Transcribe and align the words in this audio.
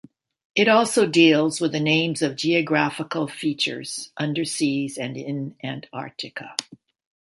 It 0.55 0.67
also 0.67 1.05
deals 1.05 1.61
with 1.61 1.73
the 1.73 1.79
names 1.79 2.23
of 2.23 2.35
geographical 2.35 3.27
features 3.27 4.11
underseas 4.19 4.97
and 4.97 5.15
in 5.15 5.55
Antarctica. 5.63 6.55